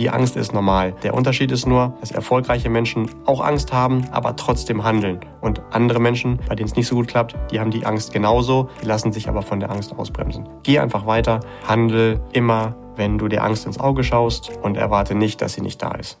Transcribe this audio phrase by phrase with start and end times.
[0.00, 0.94] Die Angst ist normal.
[1.02, 5.20] Der Unterschied ist nur, dass erfolgreiche Menschen auch Angst haben, aber trotzdem handeln.
[5.42, 8.70] Und andere Menschen, bei denen es nicht so gut klappt, die haben die Angst genauso,
[8.80, 10.48] die lassen sich aber von der Angst ausbremsen.
[10.62, 15.42] Geh einfach weiter, handel immer, wenn du der Angst ins Auge schaust und erwarte nicht,
[15.42, 16.18] dass sie nicht da ist.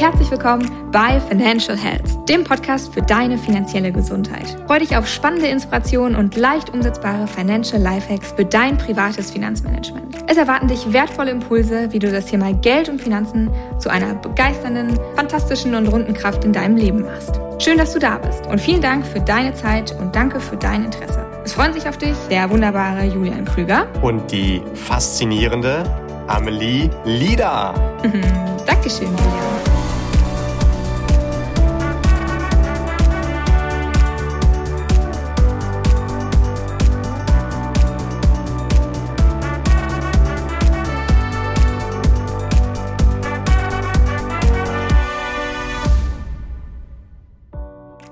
[0.00, 4.54] Herzlich willkommen bei Financial Health, dem Podcast für deine finanzielle Gesundheit.
[4.66, 10.16] Freue dich auf spannende Inspirationen und leicht umsetzbare Financial Lifehacks für dein privates Finanzmanagement.
[10.26, 14.98] Es erwarten dich wertvolle Impulse, wie du das Thema Geld und Finanzen zu einer begeisternden,
[15.14, 17.40] fantastischen und runden Kraft in deinem Leben machst.
[17.58, 20.84] Schön, dass du da bist und vielen Dank für deine Zeit und danke für dein
[20.84, 21.24] Interesse.
[21.42, 25.84] Es freuen sich auf dich der wunderbare Julian Krüger und die faszinierende
[26.26, 27.72] Amelie Lieder.
[28.66, 29.75] Dankeschön, Julian.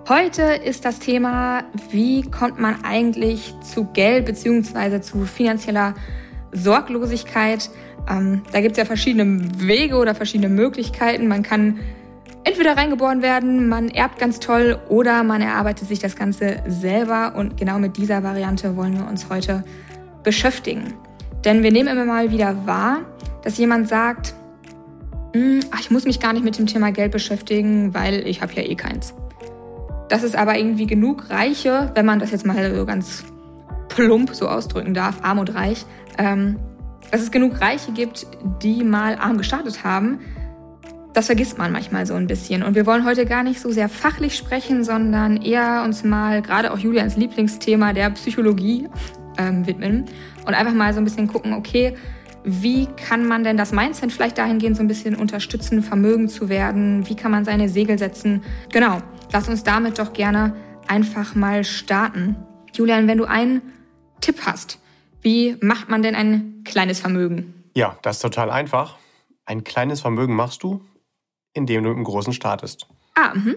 [0.07, 5.01] Heute ist das Thema, wie kommt man eigentlich zu Geld bzw.
[5.01, 5.95] zu finanzieller
[6.53, 7.71] Sorglosigkeit.
[8.11, 11.27] Ähm, da gibt es ja verschiedene Wege oder verschiedene Möglichkeiten.
[11.27, 11.81] Man kann
[12.45, 17.33] entweder reingeboren werden, man erbt ganz toll oder man erarbeitet sich das Ganze selber.
[17.35, 19.65] Und genau mit dieser Variante wollen wir uns heute
[20.23, 20.93] beschäftigen.
[21.47, 23.01] Denn wir nehmen immer mal wieder wahr,
[23.43, 24.35] dass jemand sagt,
[25.33, 28.53] hm, ach, ich muss mich gar nicht mit dem Thema Geld beschäftigen, weil ich habe
[28.53, 29.15] ja eh keins.
[30.15, 33.25] Dass es aber irgendwie genug Reiche, wenn man das jetzt mal so ganz
[33.89, 35.87] plump so ausdrücken darf, arm und reich,
[36.19, 36.61] ähm,
[37.11, 38.25] dass es genug Reiche gibt,
[38.63, 40.21] die mal arm gestartet haben,
[41.15, 42.63] das vergisst man manchmal so ein bisschen.
[42.63, 46.73] Und wir wollen heute gar nicht so sehr fachlich sprechen, sondern eher uns mal, gerade
[46.73, 48.89] auch Julians Lieblingsthema der Psychologie
[49.37, 50.05] ähm, widmen
[50.47, 51.95] und einfach mal so ein bisschen gucken, okay,
[52.45, 57.09] wie kann man denn das Mindset vielleicht dahingehend so ein bisschen unterstützen, vermögen zu werden?
[57.09, 58.45] Wie kann man seine Segel setzen?
[58.71, 59.03] Genau,
[59.35, 60.55] lass uns damit doch gerne
[60.87, 62.37] einfach mal starten.
[62.73, 63.63] Julian, wenn du einen
[64.21, 64.79] Tipp hast,
[65.23, 67.65] wie macht man denn ein kleines Vermögen?
[67.75, 68.97] Ja, das ist total einfach.
[69.45, 70.83] Ein kleines Vermögen machst du,
[71.53, 72.87] indem du im Großen startest.
[73.17, 73.57] Ah, mhm.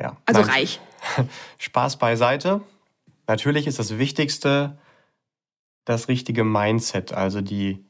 [0.00, 0.16] Ja.
[0.24, 0.50] Also Nein.
[0.50, 0.80] reich.
[1.58, 2.62] Spaß beiseite.
[3.26, 4.78] Natürlich ist das Wichtigste
[5.84, 7.85] das richtige Mindset, also die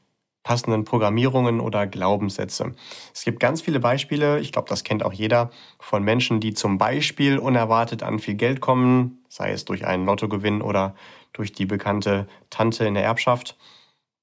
[0.47, 2.73] passenden Programmierungen oder Glaubenssätze.
[3.13, 6.77] Es gibt ganz viele Beispiele, ich glaube, das kennt auch jeder, von Menschen, die zum
[6.77, 10.95] Beispiel unerwartet an viel Geld kommen, sei es durch einen Lottogewinn oder
[11.33, 13.57] durch die bekannte Tante in der Erbschaft,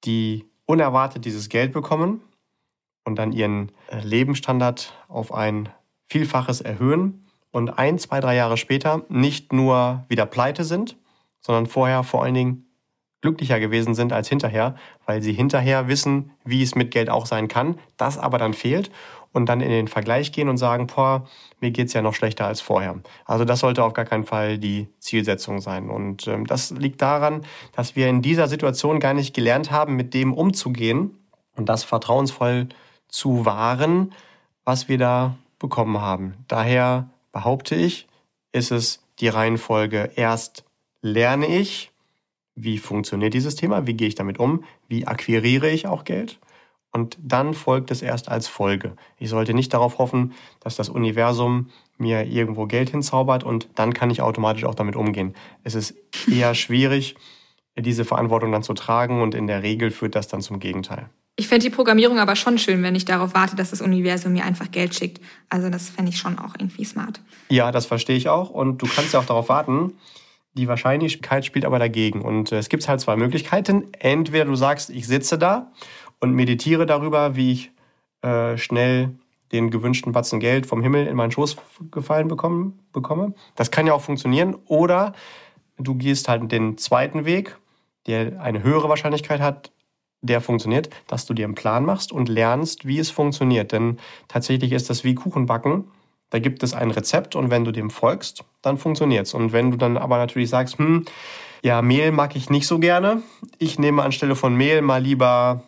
[0.05, 2.23] die unerwartet dieses Geld bekommen
[3.05, 5.69] und dann ihren äh, Lebensstandard auf ein
[6.07, 10.97] Vielfaches erhöhen und ein, zwei, drei Jahre später nicht nur wieder pleite sind,
[11.41, 12.67] sondern vorher vor allen Dingen
[13.25, 14.75] glücklicher gewesen sind als hinterher,
[15.07, 18.91] weil sie hinterher wissen, wie es mit Geld auch sein kann, das aber dann fehlt
[19.33, 21.27] und dann in den Vergleich gehen und sagen, boah,
[21.59, 23.01] mir geht's ja noch schlechter als vorher.
[23.25, 25.89] Also das sollte auf gar keinen Fall die Zielsetzung sein.
[25.89, 30.13] Und ähm, das liegt daran, dass wir in dieser Situation gar nicht gelernt haben, mit
[30.13, 31.17] dem umzugehen
[31.57, 32.69] und das vertrauensvoll
[33.09, 34.13] zu wahren,
[34.67, 36.35] was wir da bekommen haben.
[36.47, 38.07] Daher behaupte ich,
[38.53, 40.65] ist es die Reihenfolge erst
[41.01, 41.91] lerne ich,
[42.55, 46.39] wie funktioniert dieses Thema, wie gehe ich damit um, wie akquiriere ich auch Geld
[46.95, 48.95] und dann folgt es erst als Folge.
[49.19, 54.11] Ich sollte nicht darauf hoffen, dass das Universum mir irgendwo Geld hinzaubert und dann kann
[54.11, 55.35] ich automatisch auch damit umgehen.
[55.65, 55.95] Es ist
[56.31, 57.17] eher schwierig,
[57.77, 61.11] diese Verantwortung dann zu tragen und in der Regel führt das dann zum Gegenteil.
[61.37, 64.45] Ich fände die Programmierung aber schon schön, wenn ich darauf warte, dass das Universum mir
[64.45, 65.21] einfach Geld schickt.
[65.49, 67.21] Also das fände ich schon auch irgendwie smart.
[67.49, 68.51] Ja, das verstehe ich auch.
[68.51, 69.95] Und du kannst ja auch darauf warten,
[70.55, 72.23] die Wahrscheinlichkeit spielt aber dagegen.
[72.23, 73.89] Und äh, es gibt halt zwei Möglichkeiten.
[73.99, 75.73] Entweder du sagst, ich sitze da
[76.21, 77.73] und meditiere darüber, wie ich
[78.23, 79.15] äh, schnell
[79.53, 81.57] den gewünschten Batzen Geld vom Himmel in meinen Schoß
[81.91, 83.35] gefallen bekommen, bekomme.
[83.55, 84.57] Das kann ja auch funktionieren.
[84.67, 85.13] Oder
[85.79, 87.57] du gehst halt den zweiten Weg,
[88.07, 89.71] der eine höhere Wahrscheinlichkeit hat,
[90.23, 93.73] der funktioniert, dass du dir einen Plan machst und lernst, wie es funktioniert.
[93.73, 95.85] Denn tatsächlich ist das wie Kuchenbacken.
[96.35, 99.35] Da gibt es ein Rezept und wenn du dem folgst, dann funktioniert's.
[99.35, 101.05] Und wenn du dann aber natürlich sagst, hm,
[101.63, 103.23] ja, Mehl mag ich nicht so gerne.
[103.59, 105.63] Ich nehme anstelle von Mehl mal lieber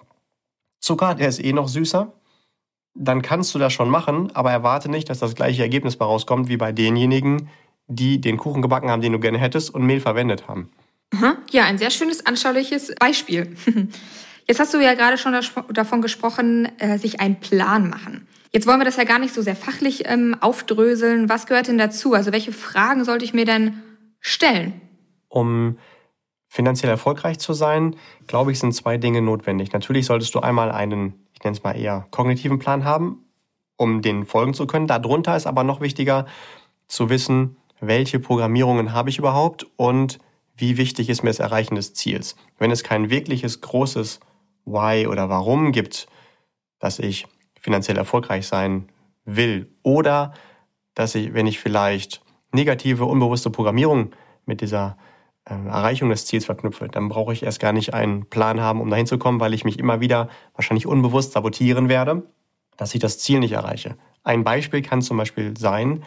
[0.81, 2.13] Zucker, der ist eh noch süßer.
[2.95, 6.49] Dann kannst du das schon machen, aber erwarte nicht, dass das gleiche Ergebnis bei rauskommt
[6.49, 7.49] wie bei denjenigen,
[7.87, 10.73] die den Kuchen gebacken haben, den du gerne hättest und Mehl verwendet haben.
[11.53, 13.57] Ja, ein sehr schönes, anschauliches Beispiel.
[14.49, 15.33] Jetzt hast du ja gerade schon
[15.73, 18.27] davon gesprochen, äh, sich einen Plan machen.
[18.53, 21.29] Jetzt wollen wir das ja gar nicht so sehr fachlich ähm, aufdröseln.
[21.29, 22.15] Was gehört denn dazu?
[22.15, 23.83] Also welche Fragen sollte ich mir denn
[24.21, 24.81] stellen?
[25.29, 25.79] Um
[26.49, 27.97] finanziell erfolgreich zu sein,
[28.27, 29.73] glaube ich, sind zwei Dinge notwendig.
[29.73, 33.25] Natürlich solltest du einmal einen, ich nenne es mal eher kognitiven Plan haben,
[33.77, 34.87] um den folgen zu können.
[34.87, 36.27] Darunter ist aber noch wichtiger
[36.89, 40.19] zu wissen, welche Programmierungen habe ich überhaupt und
[40.57, 42.37] wie wichtig ist mir das Erreichen des Ziels.
[42.59, 44.21] Wenn es kein wirkliches großes
[44.65, 46.07] Why oder Warum gibt,
[46.79, 47.27] dass ich
[47.67, 48.89] finanziell erfolgreich sein
[49.25, 50.33] will oder
[50.95, 52.23] dass ich, wenn ich vielleicht
[52.53, 54.13] negative, unbewusste Programmierung
[54.45, 54.97] mit dieser
[55.45, 58.89] äh, Erreichung des Ziels verknüpfe, dann brauche ich erst gar nicht einen Plan haben, um
[58.89, 62.23] dahin zu kommen, weil ich mich immer wieder wahrscheinlich unbewusst sabotieren werde,
[62.77, 63.97] dass ich das Ziel nicht erreiche.
[64.23, 66.05] Ein Beispiel kann zum Beispiel sein,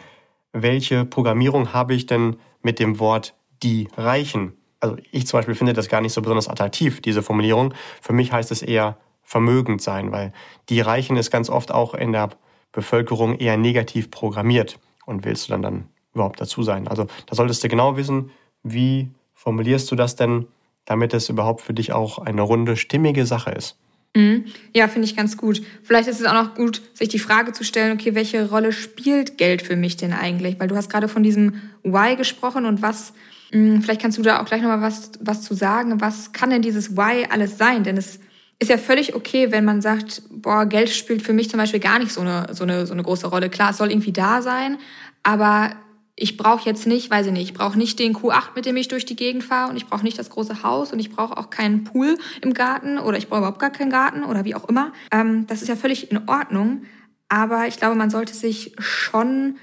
[0.54, 4.54] welche Programmierung habe ich denn mit dem Wort die Reichen?
[4.80, 7.74] Also ich zum Beispiel finde das gar nicht so besonders attraktiv, diese Formulierung.
[8.00, 8.96] Für mich heißt es eher
[9.30, 10.32] vermögend sein, weil
[10.70, 12.30] die Reichen ist ganz oft auch in der
[12.72, 14.80] Bevölkerung eher negativ programmiert.
[15.06, 16.88] Und willst du dann dann überhaupt dazu sein?
[16.88, 18.32] Also da solltest du genau wissen,
[18.64, 20.48] wie formulierst du das denn,
[20.84, 23.78] damit es überhaupt für dich auch eine runde, stimmige Sache ist.
[24.16, 24.46] Mhm.
[24.74, 25.62] Ja, finde ich ganz gut.
[25.84, 29.38] Vielleicht ist es auch noch gut, sich die Frage zu stellen, okay, welche Rolle spielt
[29.38, 30.58] Geld für mich denn eigentlich?
[30.58, 33.12] Weil du hast gerade von diesem Why gesprochen und was,
[33.52, 36.00] mh, hm, vielleicht kannst du da auch gleich nochmal was, was zu sagen.
[36.00, 37.84] Was kann denn dieses Why alles sein?
[37.84, 38.18] Denn es
[38.60, 41.98] ist ja völlig okay, wenn man sagt, boah, Geld spielt für mich zum Beispiel gar
[41.98, 43.48] nicht so eine, so eine, so eine große Rolle.
[43.48, 44.78] Klar, es soll irgendwie da sein,
[45.22, 45.72] aber
[46.14, 48.88] ich brauche jetzt nicht, weiß ich nicht, ich brauche nicht den Q8, mit dem ich
[48.88, 51.48] durch die Gegend fahre und ich brauche nicht das große Haus und ich brauche auch
[51.48, 54.92] keinen Pool im Garten oder ich brauche überhaupt gar keinen Garten oder wie auch immer.
[55.10, 56.82] Ähm, das ist ja völlig in Ordnung,
[57.30, 59.56] aber ich glaube, man sollte sich schon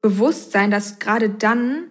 [0.00, 1.84] bewusst sein, dass gerade dann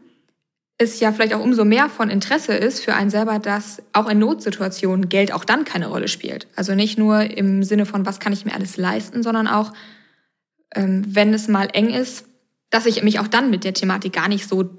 [0.77, 4.19] es ja vielleicht auch umso mehr von Interesse ist für einen selber, dass auch in
[4.19, 6.47] Notsituationen Geld auch dann keine Rolle spielt.
[6.55, 9.73] Also nicht nur im Sinne von, was kann ich mir alles leisten, sondern auch,
[10.75, 12.25] ähm, wenn es mal eng ist,
[12.69, 14.69] dass ich mich auch dann mit der Thematik gar nicht so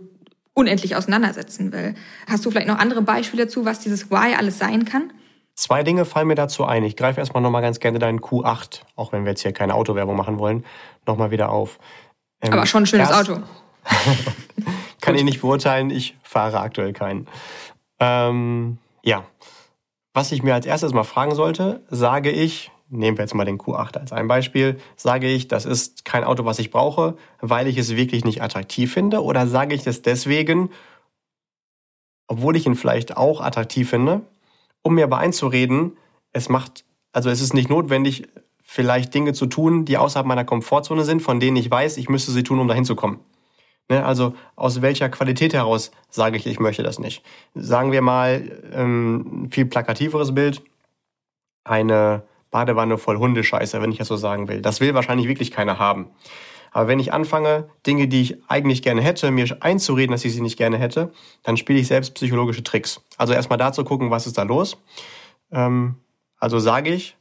[0.55, 1.95] unendlich auseinandersetzen will.
[2.29, 5.13] Hast du vielleicht noch andere Beispiele dazu, was dieses Why alles sein kann?
[5.55, 6.85] Zwei Dinge fallen mir dazu ein.
[6.85, 10.17] Ich greife erstmal nochmal ganz gerne deinen Q8, auch wenn wir jetzt hier keine Autowerbung
[10.17, 10.65] machen wollen,
[11.07, 11.81] nochmal wieder auf.
[12.41, 13.43] Ähm, Aber schon ein schönes erst, Auto.
[15.01, 17.29] kann ich nicht beurteilen, ich fahre aktuell keinen.
[18.01, 19.25] Ähm, ja,
[20.15, 23.59] was ich mir als erstes mal fragen sollte, sage ich, nehmen wir jetzt mal den
[23.59, 27.77] Q8 als ein Beispiel, sage ich, das ist kein Auto, was ich brauche, weil ich
[27.77, 29.23] es wirklich nicht attraktiv finde?
[29.23, 30.71] Oder sage ich das deswegen,
[32.27, 34.23] obwohl ich ihn vielleicht auch attraktiv finde,
[34.83, 35.97] um mir aber einzureden,
[36.33, 38.29] es macht, also es ist nicht notwendig,
[38.63, 42.33] vielleicht Dinge zu tun, die außerhalb meiner Komfortzone sind, von denen ich weiß, ich müsste
[42.33, 43.21] sie tun, um dahin zu kommen.
[43.91, 47.25] Ne, also aus welcher Qualität heraus sage ich, ich möchte das nicht.
[47.55, 50.63] Sagen wir mal ähm, viel plakativeres Bild,
[51.65, 54.61] eine Badewanne voll Hundescheiße, wenn ich das so sagen will.
[54.61, 56.11] Das will wahrscheinlich wirklich keiner haben.
[56.71, 60.43] Aber wenn ich anfange, Dinge, die ich eigentlich gerne hätte, mir einzureden, dass ich sie
[60.43, 61.13] nicht gerne hätte,
[61.43, 63.01] dann spiele ich selbst psychologische Tricks.
[63.17, 64.77] Also erstmal da zu gucken, was ist da los.
[65.51, 65.97] Ähm,
[66.37, 67.17] also sage ich,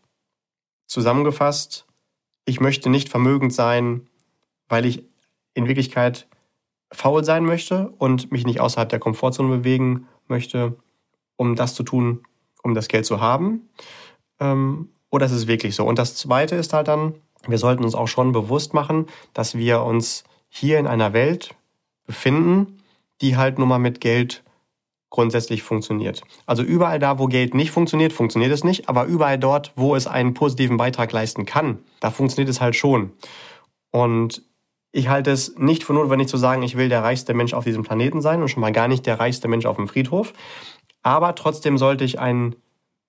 [0.86, 1.86] zusammengefasst,
[2.46, 4.08] ich möchte nicht vermögend sein,
[4.68, 5.04] weil ich
[5.54, 6.28] in Wirklichkeit
[6.92, 10.78] faul sein möchte und mich nicht außerhalb der Komfortzone bewegen möchte,
[11.36, 12.24] um das zu tun,
[12.64, 13.70] um das Geld zu haben.
[14.40, 15.86] Ähm, oder ist es wirklich so?
[15.86, 17.16] Und das Zweite ist halt dann,
[17.48, 21.56] wir sollten uns auch schon bewusst machen, dass wir uns hier in einer Welt
[22.06, 22.80] befinden,
[23.22, 24.44] die halt nun mal mit Geld
[25.10, 26.24] grundsätzlich funktioniert.
[26.46, 30.08] Also überall da, wo Geld nicht funktioniert, funktioniert es nicht, aber überall dort, wo es
[30.08, 33.14] einen positiven Beitrag leisten kann, da funktioniert es halt schon.
[33.92, 34.44] Und
[34.92, 37.84] ich halte es nicht für notwendig zu sagen, ich will der reichste Mensch auf diesem
[37.84, 40.34] Planeten sein und schon mal gar nicht der reichste Mensch auf dem Friedhof.
[41.04, 42.56] Aber trotzdem sollte ich ein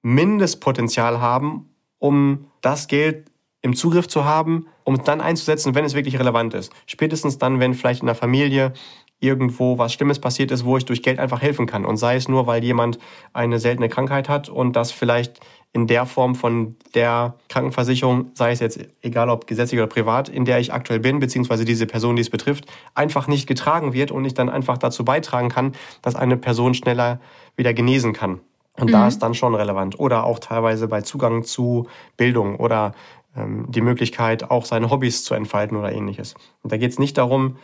[0.03, 3.31] Mindestpotenzial haben, um das Geld
[3.61, 6.73] im Zugriff zu haben, um es dann einzusetzen, wenn es wirklich relevant ist.
[6.87, 8.73] Spätestens dann, wenn vielleicht in der Familie
[9.21, 11.85] irgendwo was Schlimmes passiert ist, wo ich durch Geld einfach helfen kann.
[11.85, 12.99] Und sei es nur, weil jemand
[13.33, 15.41] eine seltene Krankheit hat und das vielleicht
[15.73, 20.45] in der Form von der Krankenversicherung, sei es jetzt egal ob gesetzlich oder privat, in
[20.45, 24.25] der ich aktuell bin, beziehungsweise diese Person, die es betrifft, einfach nicht getragen wird und
[24.25, 27.21] ich dann einfach dazu beitragen kann, dass eine Person schneller
[27.57, 28.41] wieder genesen kann.
[28.79, 28.93] Und mhm.
[28.93, 29.99] da ist dann schon relevant.
[29.99, 32.95] Oder auch teilweise bei Zugang zu Bildung oder
[33.37, 36.35] ähm, die Möglichkeit, auch seine Hobbys zu entfalten oder ähnliches.
[36.63, 37.57] Und da geht es nicht darum,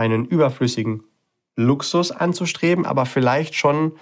[0.00, 1.02] einen überflüssigen
[1.56, 3.92] Luxus anzustreben, aber vielleicht schon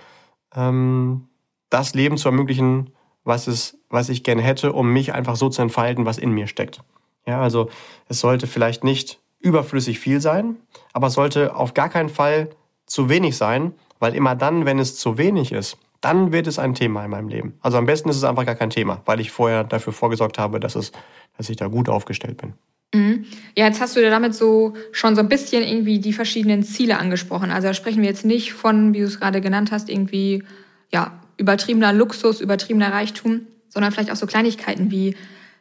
[0.54, 1.28] ähm,
[1.70, 2.90] das Leben zu ermöglichen,
[3.24, 6.46] was, es, was ich gerne hätte, um mich einfach so zu entfalten, was in mir
[6.46, 6.80] steckt.
[7.26, 7.68] Ja, also
[8.08, 10.56] es sollte vielleicht nicht überflüssig viel sein,
[10.92, 12.50] aber es sollte auf gar keinen Fall
[12.86, 16.74] zu wenig sein, weil immer dann, wenn es zu wenig ist, dann wird es ein
[16.74, 17.58] Thema in meinem Leben.
[17.60, 20.60] Also am besten ist es einfach gar kein Thema, weil ich vorher dafür vorgesorgt habe,
[20.60, 20.92] dass, es,
[21.36, 22.54] dass ich da gut aufgestellt bin.
[22.94, 23.26] Mhm.
[23.56, 26.98] Ja, jetzt hast du ja damit so schon so ein bisschen irgendwie die verschiedenen Ziele
[26.98, 27.50] angesprochen.
[27.50, 30.42] Also da sprechen wir jetzt nicht von, wie du es gerade genannt hast, irgendwie
[30.90, 35.16] ja übertriebener Luxus, übertriebener Reichtum, sondern vielleicht auch so Kleinigkeiten wie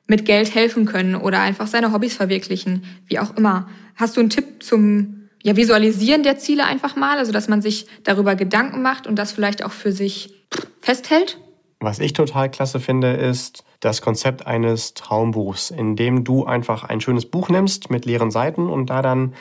[0.07, 3.69] mit Geld helfen können oder einfach seine Hobbys verwirklichen, wie auch immer.
[3.95, 7.87] Hast du einen Tipp zum ja, Visualisieren der Ziele einfach mal, also dass man sich
[8.03, 10.33] darüber Gedanken macht und das vielleicht auch für sich
[10.79, 11.37] festhält?
[11.79, 17.01] Was ich total klasse finde, ist das Konzept eines Traumbuchs, in dem du einfach ein
[17.01, 19.35] schönes Buch nimmst mit leeren Seiten und da dann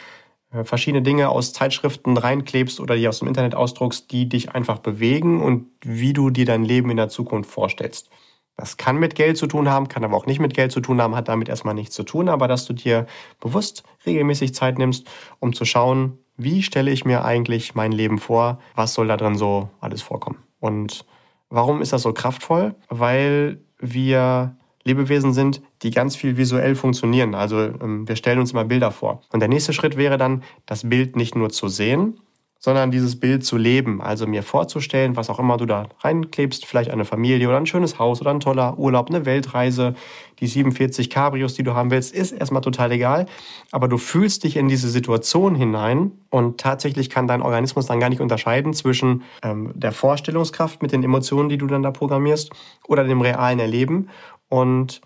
[0.52, 4.78] äh, verschiedene Dinge aus Zeitschriften reinklebst oder die aus dem Internet ausdruckst, die dich einfach
[4.78, 8.11] bewegen und wie du dir dein Leben in der Zukunft vorstellst.
[8.57, 11.00] Das kann mit Geld zu tun haben, kann aber auch nicht mit Geld zu tun
[11.00, 13.07] haben, hat damit erstmal nichts zu tun, aber dass du dir
[13.38, 15.07] bewusst regelmäßig Zeit nimmst,
[15.40, 19.37] um zu schauen, wie stelle ich mir eigentlich mein Leben vor, was soll da drin
[19.37, 20.38] so alles vorkommen.
[20.59, 21.05] Und
[21.49, 22.75] warum ist das so kraftvoll?
[22.88, 27.35] Weil wir Lebewesen sind, die ganz viel visuell funktionieren.
[27.35, 29.23] Also ähm, wir stellen uns immer Bilder vor.
[29.33, 32.21] Und der nächste Schritt wäre dann, das Bild nicht nur zu sehen,
[32.67, 34.03] sondern dieses Bild zu leben.
[34.03, 38.01] Also mir vorzustellen, was auch immer du da reinklebst, vielleicht eine Familie oder ein schönes
[38.01, 39.95] Haus oder ein toller Urlaub, eine Weltreise,
[40.41, 43.27] die 47 Cabrios, die du haben willst, ist erstmal total egal.
[43.71, 48.09] Aber du fühlst dich in diese Situation hinein und tatsächlich kann dein Organismus dann gar
[48.09, 52.51] nicht unterscheiden zwischen ähm, der Vorstellungskraft mit den Emotionen, die du dann da programmierst,
[52.89, 54.09] oder dem realen Erleben.
[54.49, 55.03] Und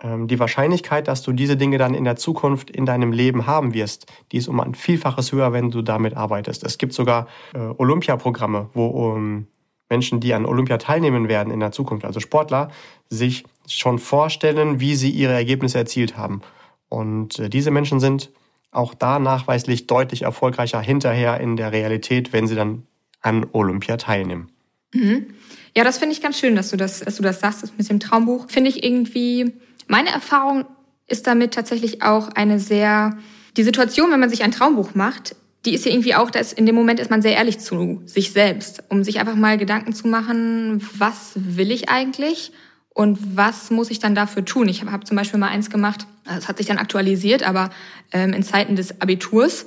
[0.00, 4.06] die Wahrscheinlichkeit, dass du diese Dinge dann in der Zukunft in deinem Leben haben wirst,
[4.30, 6.62] die ist um ein Vielfaches höher, wenn du damit arbeitest.
[6.62, 9.48] Es gibt sogar äh, Olympiaprogramme, wo um,
[9.90, 12.70] Menschen, die an Olympia teilnehmen werden in der Zukunft, also Sportler,
[13.08, 16.42] sich schon vorstellen, wie sie ihre Ergebnisse erzielt haben.
[16.88, 18.30] Und äh, diese Menschen sind
[18.70, 22.86] auch da nachweislich deutlich erfolgreicher hinterher in der Realität, wenn sie dann
[23.20, 24.52] an Olympia teilnehmen.
[24.94, 25.34] Mhm.
[25.76, 27.88] Ja, das finde ich ganz schön, dass du das, dass du das sagst, das mit
[27.88, 28.48] dem Traumbuch.
[28.48, 29.54] Finde ich irgendwie
[29.88, 30.66] meine Erfahrung
[31.08, 33.16] ist damit tatsächlich auch eine sehr,
[33.56, 36.66] die Situation, wenn man sich ein Traumbuch macht, die ist ja irgendwie auch, dass in
[36.66, 40.06] dem Moment ist man sehr ehrlich zu sich selbst, um sich einfach mal Gedanken zu
[40.06, 42.52] machen, was will ich eigentlich
[42.90, 44.68] und was muss ich dann dafür tun.
[44.68, 47.70] Ich habe hab zum Beispiel mal eins gemacht, das hat sich dann aktualisiert, aber
[48.12, 49.66] ähm, in Zeiten des Abiturs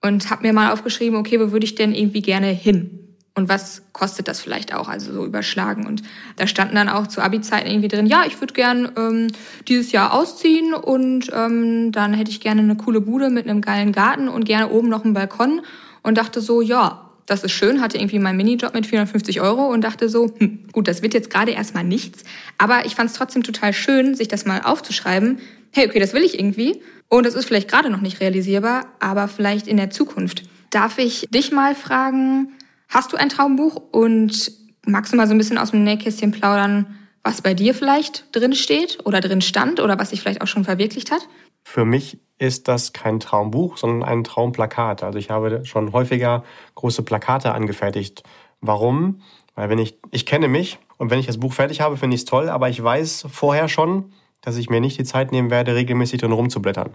[0.00, 3.01] und habe mir mal aufgeschrieben, okay, wo würde ich denn irgendwie gerne hin?
[3.34, 5.86] Und was kostet das vielleicht auch, also so überschlagen.
[5.86, 6.02] Und
[6.36, 9.28] da standen dann auch zu Abi-Zeiten irgendwie drin, ja, ich würde gern ähm,
[9.68, 13.92] dieses Jahr ausziehen und ähm, dann hätte ich gerne eine coole Bude mit einem geilen
[13.92, 15.62] Garten und gerne oben noch einen Balkon
[16.02, 19.82] und dachte so, ja, das ist schön, hatte irgendwie meinen Minijob mit 450 Euro und
[19.82, 22.24] dachte so, hm, gut, das wird jetzt gerade erstmal nichts,
[22.58, 25.38] aber ich fand es trotzdem total schön, sich das mal aufzuschreiben.
[25.70, 29.28] Hey, okay, das will ich irgendwie und das ist vielleicht gerade noch nicht realisierbar, aber
[29.28, 30.42] vielleicht in der Zukunft.
[30.68, 32.48] Darf ich dich mal fragen,
[32.92, 34.52] Hast du ein Traumbuch und
[34.84, 38.52] magst du mal so ein bisschen aus dem Nähkästchen plaudern, was bei dir vielleicht drin
[38.52, 41.26] steht oder drin stand oder was sich vielleicht auch schon verwirklicht hat?
[41.64, 45.02] Für mich ist das kein Traumbuch, sondern ein Traumplakat.
[45.02, 46.44] Also ich habe schon häufiger
[46.74, 48.24] große Plakate angefertigt.
[48.60, 49.22] Warum?
[49.54, 52.22] Weil wenn ich, ich kenne mich und wenn ich das Buch fertig habe, finde ich
[52.22, 55.74] es toll, aber ich weiß vorher schon, dass ich mir nicht die Zeit nehmen werde,
[55.74, 56.90] regelmäßig drin rumzublättern.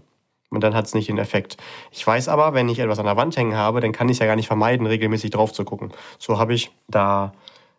[0.50, 1.58] Und dann hat es nicht den Effekt.
[1.92, 4.20] Ich weiß aber, wenn ich etwas an der Wand hängen habe, dann kann ich es
[4.20, 5.92] ja gar nicht vermeiden, regelmäßig drauf zu gucken.
[6.20, 7.34] So habe ich da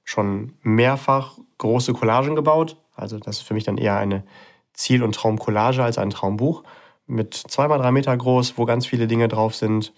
[0.04, 2.76] schon mehrfach große Collagen gebaut.
[2.94, 4.24] Also das ist für mich dann eher eine
[4.74, 6.62] Ziel- und Traumcollage als ein Traumbuch.
[7.06, 9.94] Mit zweimal drei Meter groß, wo ganz viele Dinge drauf sind,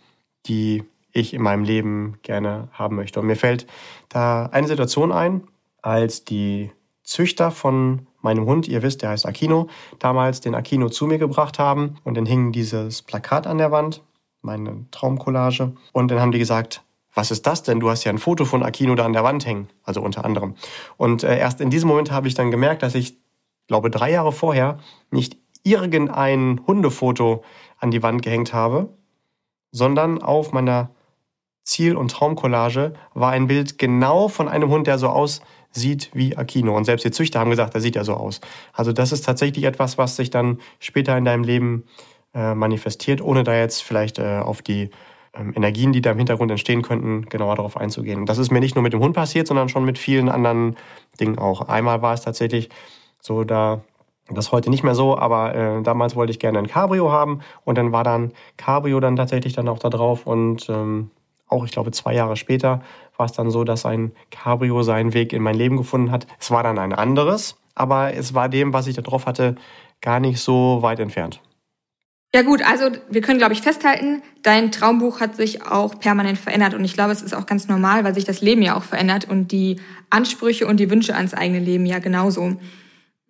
[0.46, 3.20] die ich in meinem Leben gerne haben möchte.
[3.20, 3.66] Und mir fällt
[4.08, 5.42] da eine Situation ein,
[5.82, 6.70] als die
[7.02, 11.58] Züchter von meinem Hund, ihr wisst, der heißt Aquino, damals den Aquino zu mir gebracht
[11.58, 14.02] haben und dann hing dieses Plakat an der Wand,
[14.42, 16.82] meine Traumcollage und dann haben die gesagt,
[17.14, 17.80] was ist das denn?
[17.80, 20.54] Du hast ja ein Foto von Aquino da an der Wand hängen, also unter anderem.
[20.96, 23.18] Und äh, erst in diesem Moment habe ich dann gemerkt, dass ich,
[23.66, 24.78] glaube drei Jahre vorher
[25.10, 27.44] nicht irgendein Hundefoto
[27.78, 28.88] an die Wand gehängt habe,
[29.70, 30.90] sondern auf meiner
[31.62, 36.36] Ziel- und Traumcollage war ein Bild genau von einem Hund, der so aus sieht wie
[36.36, 36.76] Aquino.
[36.76, 38.40] Und selbst die Züchter haben gesagt, er sieht ja so aus.
[38.72, 41.84] Also das ist tatsächlich etwas, was sich dann später in deinem Leben
[42.34, 44.90] äh, manifestiert, ohne da jetzt vielleicht äh, auf die
[45.32, 48.20] ähm, Energien, die da im Hintergrund entstehen könnten, genauer darauf einzugehen.
[48.20, 50.76] Und das ist mir nicht nur mit dem Hund passiert, sondern schon mit vielen anderen
[51.20, 51.68] Dingen auch.
[51.68, 52.68] Einmal war es tatsächlich
[53.20, 53.82] so, da
[54.32, 57.76] das heute nicht mehr so, aber äh, damals wollte ich gerne ein Cabrio haben und
[57.76, 61.10] dann war dann Cabrio dann tatsächlich dann auch da drauf und ähm,
[61.48, 62.82] auch ich glaube zwei Jahre später
[63.20, 66.26] war es dann so, dass ein Cabrio seinen Weg in mein Leben gefunden hat.
[66.40, 69.56] Es war dann ein anderes, aber es war dem, was ich da drauf hatte,
[70.00, 71.40] gar nicht so weit entfernt.
[72.34, 76.74] Ja gut, also wir können, glaube ich, festhalten, dein Traumbuch hat sich auch permanent verändert
[76.74, 79.28] und ich glaube, es ist auch ganz normal, weil sich das Leben ja auch verändert
[79.28, 79.76] und die
[80.08, 82.56] Ansprüche und die Wünsche ans eigene Leben ja genauso.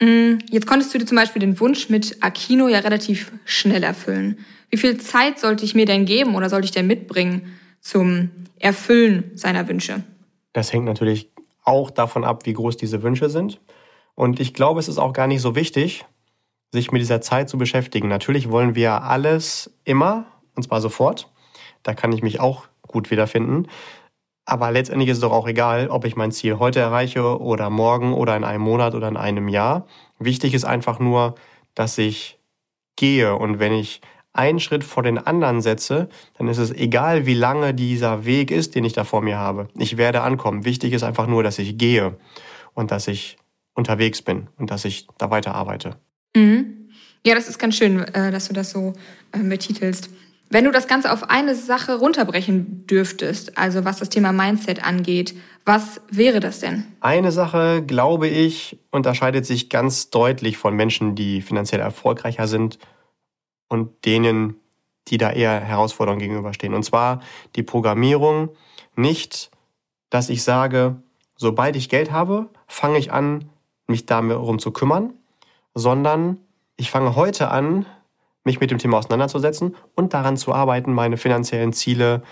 [0.01, 4.39] Mm, jetzt konntest du dir zum Beispiel den Wunsch mit Aquino ja relativ schnell erfüllen.
[4.69, 9.33] Wie viel Zeit sollte ich mir denn geben oder sollte ich denn mitbringen zum Erfüllen
[9.35, 10.03] seiner Wünsche?
[10.53, 11.31] Das hängt natürlich
[11.65, 13.61] auch davon ab, wie groß diese Wünsche sind.
[14.15, 16.05] Und ich glaube, es ist auch gar nicht so wichtig,
[16.73, 18.09] sich mit dieser Zeit zu beschäftigen.
[18.09, 21.31] Natürlich wollen wir alles immer, und zwar sofort.
[21.83, 23.67] Da kann ich mich auch gut wiederfinden.
[24.45, 28.13] Aber letztendlich ist es doch auch egal, ob ich mein Ziel heute erreiche oder morgen
[28.15, 29.87] oder in einem Monat oder in einem Jahr.
[30.19, 31.37] Wichtig ist einfach nur,
[31.75, 32.39] dass ich
[32.97, 33.37] gehe.
[33.37, 34.01] Und wenn ich
[34.33, 36.09] einen Schritt vor den anderen setze,
[36.39, 39.69] dann ist es egal, wie lange dieser Weg ist, den ich da vor mir habe.
[39.77, 40.65] Ich werde ankommen.
[40.65, 42.17] Wichtig ist einfach nur, dass ich gehe
[42.75, 43.37] und dass ich
[43.75, 45.97] unterwegs bin und dass ich da weiterarbeite.
[46.37, 46.89] Mhm.
[47.27, 48.95] Ja, das ist ganz schön, äh, dass du das so
[49.33, 50.11] äh, betitelst.
[50.53, 55.35] Wenn du das Ganze auf eine Sache runterbrechen dürftest, also was das Thema Mindset angeht,
[55.65, 56.87] was wäre das denn?
[57.01, 62.79] Eine Sache, glaube ich, unterscheidet sich ganz deutlich von Menschen, die finanziell erfolgreicher sind
[63.71, 64.57] und denen,
[65.09, 66.75] die da eher Herausforderungen gegenüberstehen.
[66.75, 67.21] Und zwar
[67.57, 68.51] die Programmierung
[68.97, 69.51] nicht,
[70.11, 70.97] dass ich sage,
[71.37, 73.49] sobald ich Geld habe, fange ich an,
[73.87, 75.15] mich darum zu kümmern,
[75.75, 76.39] sondern
[76.77, 77.87] ich fange heute an,
[78.45, 82.23] mich mit dem Thema auseinanderzusetzen und daran zu arbeiten, meine finanziellen Ziele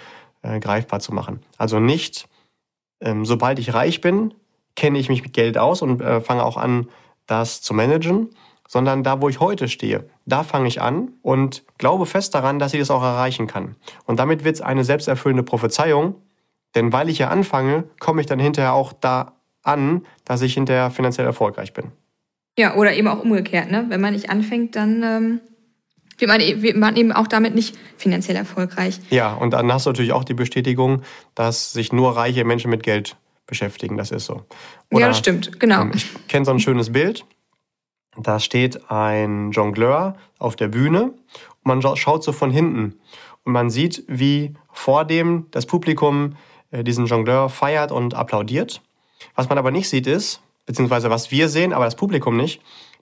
[0.42, 1.40] äh, greifbar zu machen.
[1.56, 2.28] Also nicht,
[3.00, 4.34] ähm, sobald ich reich bin,
[4.74, 6.88] kenne ich mich mit Geld aus und äh, fange auch an,
[7.26, 8.30] das zu managen,
[8.66, 12.74] sondern da, wo ich heute stehe, da fange ich an und glaube fest daran, dass
[12.74, 13.76] ich das auch erreichen kann.
[14.04, 16.16] Und damit wird es eine selbsterfüllende Prophezeiung,
[16.74, 19.32] denn weil ich ja anfange, komme ich dann hinterher auch da
[19.62, 21.86] an, dass ich hinterher finanziell erfolgreich bin.
[22.58, 23.86] Ja, oder eben auch umgekehrt, ne?
[23.88, 25.40] Wenn man nicht anfängt, dann ähm,
[26.18, 29.00] wird, man, e-, wird man eben auch damit nicht finanziell erfolgreich.
[29.10, 31.02] Ja, und dann hast du natürlich auch die Bestätigung,
[31.34, 33.16] dass sich nur reiche Menschen mit Geld
[33.46, 33.96] beschäftigen.
[33.96, 34.44] Das ist so.
[34.90, 35.82] Oder, ja, das stimmt, genau.
[35.82, 37.24] Ähm, ich kenne so ein schönes Bild.
[38.16, 42.98] Da steht ein Jongleur auf der Bühne und man schaut so von hinten
[43.44, 46.36] und man sieht, wie vor dem das Publikum
[46.70, 48.82] äh, diesen Jongleur feiert und applaudiert.
[49.34, 52.60] Was man aber nicht sieht ist, beziehungsweise was wir sehen, aber das Publikum nicht,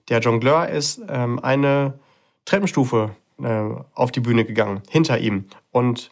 [0.09, 1.99] der Jongleur ist ähm, eine
[2.45, 3.11] Treppenstufe
[3.41, 5.45] äh, auf die Bühne gegangen, hinter ihm.
[5.71, 6.11] Und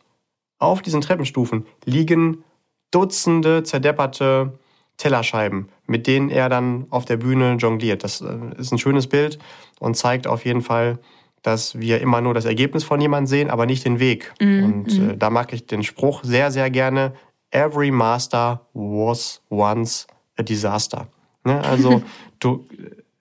[0.60, 2.44] auf diesen Treppenstufen liegen
[2.92, 4.58] Dutzende zerdepperte
[4.98, 8.04] Tellerscheiben, mit denen er dann auf der Bühne jongliert.
[8.04, 9.40] Das äh, ist ein schönes Bild
[9.80, 11.00] und zeigt auf jeden Fall,
[11.42, 14.34] dass wir immer nur das Ergebnis von jemandem sehen, aber nicht den Weg.
[14.42, 15.10] Mm, und mm.
[15.12, 17.14] Äh, da mag ich den Spruch sehr, sehr gerne.
[17.52, 21.08] Every master was once a disaster.
[21.44, 21.62] Ne?
[21.64, 22.02] Also
[22.40, 22.66] du,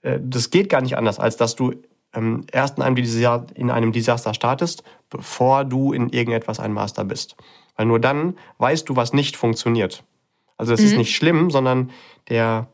[0.03, 1.75] äh, das geht gar nicht anders, als dass du
[2.15, 2.97] ähm, erst in einem,
[3.55, 7.37] in einem Desaster startest, bevor du in irgendetwas ein Master bist.
[7.77, 10.05] Weil nur dann weißt du, was nicht funktioniert.
[10.57, 10.87] Also das mhm.
[10.87, 11.91] ist nicht schlimm, sondern
[12.29, 12.69] der,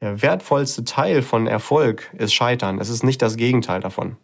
[0.00, 2.78] der wertvollste Teil von Erfolg ist Scheitern.
[2.78, 4.16] Es ist nicht das Gegenteil davon.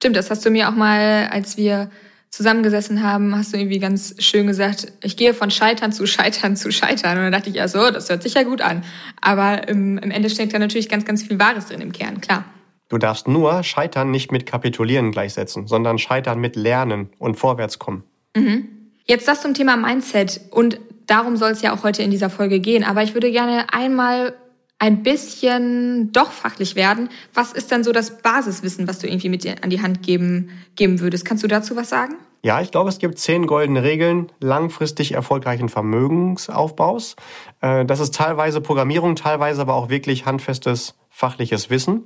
[0.00, 1.90] Stimmt, das hast du mir auch mal, als wir
[2.30, 6.70] zusammengesessen haben, hast du irgendwie ganz schön gesagt, ich gehe von Scheitern zu Scheitern zu
[6.70, 7.16] Scheitern.
[7.16, 8.84] Und dann dachte ich, ja so, das hört sich ja gut an.
[9.20, 12.44] Aber im, im Ende steckt da natürlich ganz, ganz viel Wahres drin im Kern, klar.
[12.88, 18.04] Du darfst nur Scheitern nicht mit Kapitulieren gleichsetzen, sondern Scheitern mit Lernen und Vorwärtskommen.
[18.36, 18.68] Mhm.
[19.06, 22.60] Jetzt das zum Thema Mindset und darum soll es ja auch heute in dieser Folge
[22.60, 22.84] gehen.
[22.84, 24.34] Aber ich würde gerne einmal
[24.78, 27.08] ein bisschen doch fachlich werden.
[27.32, 30.50] Was ist dann so das Basiswissen, was du irgendwie mit dir an die Hand geben,
[30.74, 31.24] geben würdest?
[31.24, 32.16] Kannst du dazu was sagen?
[32.42, 37.16] Ja, ich glaube, es gibt zehn goldene Regeln langfristig erfolgreichen Vermögensaufbaus.
[37.60, 42.04] Äh, das ist teilweise Programmierung, teilweise aber auch wirklich handfestes fachliches Wissen.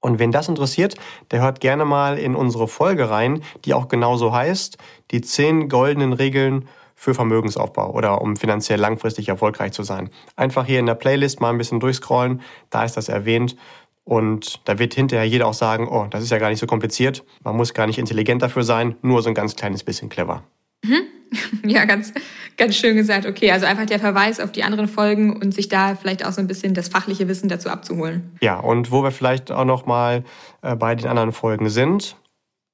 [0.00, 0.94] Und wen das interessiert,
[1.30, 4.78] der hört gerne mal in unsere Folge rein, die auch genauso heißt,
[5.10, 10.10] die zehn goldenen Regeln für Vermögensaufbau oder um finanziell langfristig erfolgreich zu sein.
[10.34, 13.56] Einfach hier in der Playlist mal ein bisschen durchscrollen, da ist das erwähnt.
[14.02, 17.24] Und da wird hinterher jeder auch sagen, oh, das ist ja gar nicht so kompliziert.
[17.42, 20.42] Man muss gar nicht intelligent dafür sein, nur so ein ganz kleines bisschen clever.
[20.84, 21.02] Mhm.
[21.66, 22.12] Ja, ganz,
[22.56, 23.26] ganz schön gesagt.
[23.26, 26.40] Okay, also einfach der Verweis auf die anderen Folgen und sich da vielleicht auch so
[26.40, 28.36] ein bisschen das fachliche Wissen dazu abzuholen.
[28.40, 30.22] Ja, und wo wir vielleicht auch noch mal
[30.62, 32.16] äh, bei den anderen Folgen sind,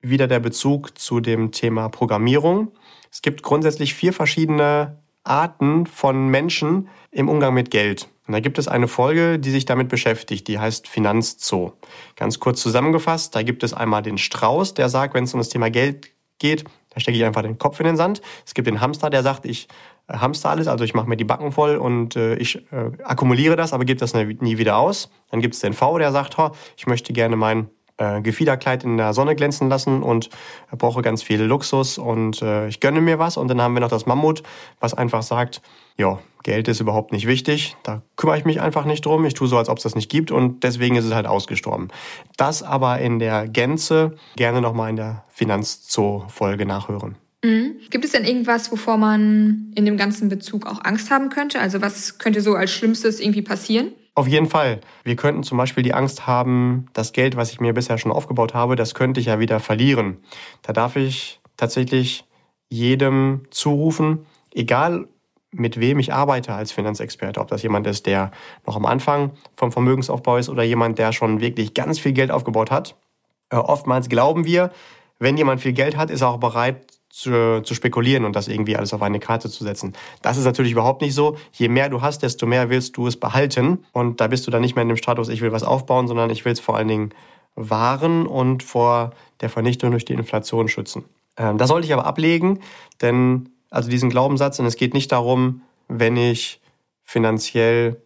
[0.02, 2.72] wieder der Bezug zu dem Thema Programmierung.
[3.12, 8.09] Es gibt grundsätzlich vier verschiedene Arten von Menschen im Umgang mit Geld.
[8.27, 11.75] Und da gibt es eine Folge, die sich damit beschäftigt, die heißt Finanzzoo.
[12.16, 15.51] Ganz kurz zusammengefasst, da gibt es einmal den Strauß, der sagt, wenn es um das
[15.51, 18.22] Thema Geld geht, da stecke ich einfach den Kopf in den Sand.
[18.46, 19.68] Es gibt den Hamster, der sagt, ich
[20.09, 23.57] äh, hamster alles, also ich mache mir die Backen voll und äh, ich äh, akkumuliere
[23.57, 25.11] das, aber gebe das nie wieder aus.
[25.31, 26.37] Dann gibt es den V, der sagt,
[26.77, 30.31] ich möchte gerne mein äh, Gefiederkleid in der Sonne glänzen lassen und
[30.70, 33.37] brauche ganz viel Luxus und äh, ich gönne mir was.
[33.37, 34.42] Und dann haben wir noch das Mammut,
[34.81, 35.62] was einfach sagt,
[35.96, 39.46] ja, Geld ist überhaupt nicht wichtig, da kümmere ich mich einfach nicht drum, ich tue
[39.46, 41.88] so, als ob es das nicht gibt und deswegen ist es halt ausgestorben.
[42.37, 47.16] Das aber in der Gänze gerne nochmal in der Finanzzoo-Folge nachhören.
[47.44, 47.76] Mhm.
[47.90, 51.61] Gibt es denn irgendwas, wovor man in dem ganzen Bezug auch Angst haben könnte?
[51.61, 53.92] Also was könnte so als Schlimmstes irgendwie passieren?
[54.14, 54.81] Auf jeden Fall.
[55.05, 58.53] Wir könnten zum Beispiel die Angst haben, das Geld, was ich mir bisher schon aufgebaut
[58.53, 60.18] habe, das könnte ich ja wieder verlieren.
[60.61, 62.25] Da darf ich tatsächlich
[62.68, 65.09] jedem zurufen, egal
[65.51, 68.31] mit wem ich arbeite als Finanzexperte, ob das jemand ist, der
[68.66, 72.70] noch am Anfang vom Vermögensaufbau ist oder jemand, der schon wirklich ganz viel Geld aufgebaut
[72.70, 72.96] hat.
[73.51, 74.70] Äh, oftmals glauben wir,
[75.18, 78.75] wenn jemand viel Geld hat, ist er auch bereit, zu, zu spekulieren und das irgendwie
[78.75, 79.92] alles auf eine Karte zu setzen.
[80.22, 81.37] Das ist natürlich überhaupt nicht so.
[81.53, 83.85] Je mehr du hast, desto mehr willst du es behalten.
[83.92, 86.31] Und da bist du dann nicht mehr in dem Status, ich will was aufbauen, sondern
[86.31, 87.11] ich will es vor allen Dingen
[87.55, 89.11] wahren und vor
[89.42, 91.05] der Vernichtung durch die Inflation schützen.
[91.37, 92.61] Ähm, das sollte ich aber ablegen,
[93.03, 96.62] denn also diesen Glaubenssatz, und es geht nicht darum, wenn ich
[97.03, 98.03] finanziell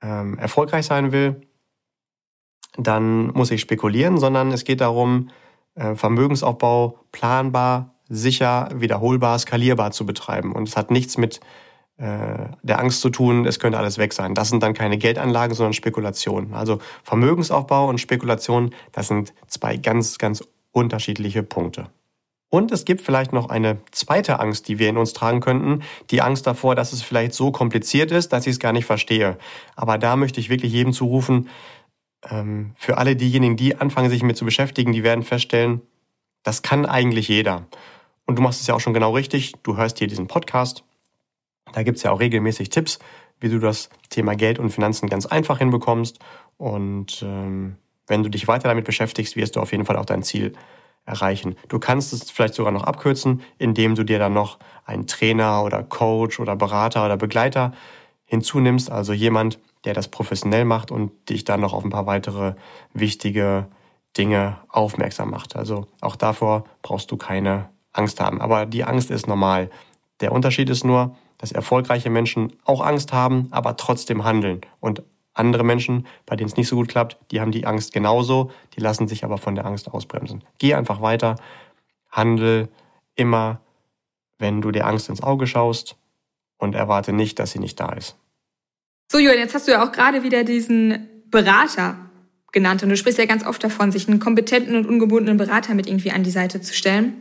[0.00, 1.40] ähm, erfolgreich sein will,
[2.78, 5.30] dann muss ich spekulieren, sondern es geht darum,
[5.74, 10.52] äh, Vermögensaufbau planbar, sicher, wiederholbar, skalierbar zu betreiben.
[10.52, 11.40] Und es hat nichts mit
[11.98, 14.34] äh, der Angst zu tun, es könnte alles weg sein.
[14.34, 16.54] Das sind dann keine Geldanlagen, sondern Spekulationen.
[16.54, 21.88] Also Vermögensaufbau und Spekulation, das sind zwei ganz, ganz unterschiedliche Punkte.
[22.48, 25.82] Und es gibt vielleicht noch eine zweite Angst, die wir in uns tragen könnten.
[26.10, 29.36] Die Angst davor, dass es vielleicht so kompliziert ist, dass ich es gar nicht verstehe.
[29.74, 31.48] Aber da möchte ich wirklich jedem zurufen,
[32.30, 35.80] ähm, für alle diejenigen, die anfangen, sich mit zu beschäftigen, die werden feststellen,
[36.42, 37.66] das kann eigentlich jeder.
[38.26, 39.54] Und du machst es ja auch schon genau richtig.
[39.62, 40.84] Du hörst hier diesen Podcast.
[41.72, 42.98] Da gibt's ja auch regelmäßig Tipps,
[43.40, 46.18] wie du das Thema Geld und Finanzen ganz einfach hinbekommst.
[46.56, 50.22] Und ähm, wenn du dich weiter damit beschäftigst, wirst du auf jeden Fall auch dein
[50.22, 50.52] Ziel
[51.04, 51.56] erreichen.
[51.68, 55.82] Du kannst es vielleicht sogar noch abkürzen, indem du dir dann noch einen Trainer oder
[55.82, 57.72] Coach oder Berater oder Begleiter
[58.24, 62.54] hinzunimmst, also jemand, der das professionell macht und dich dann noch auf ein paar weitere
[62.92, 63.68] wichtige
[64.18, 65.54] Dinge aufmerksam macht.
[65.54, 68.40] Also auch davor brauchst du keine Angst haben.
[68.40, 69.70] Aber die Angst ist normal.
[70.20, 74.60] Der Unterschied ist nur, dass erfolgreiche Menschen auch Angst haben, aber trotzdem handeln.
[74.80, 75.02] Und
[75.34, 78.80] andere Menschen, bei denen es nicht so gut klappt, die haben die Angst genauso, die
[78.80, 80.42] lassen sich aber von der Angst ausbremsen.
[80.58, 81.36] Geh einfach weiter,
[82.10, 82.68] handel
[83.14, 83.60] immer,
[84.38, 85.96] wenn du der Angst ins Auge schaust
[86.56, 88.16] und erwarte nicht, dass sie nicht da ist.
[89.10, 91.96] So, Julian, jetzt hast du ja auch gerade wieder diesen Berater
[92.52, 92.82] genannt.
[92.82, 96.10] Und du sprichst ja ganz oft davon, sich einen kompetenten und ungebundenen Berater mit irgendwie
[96.10, 97.14] an die Seite zu stellen.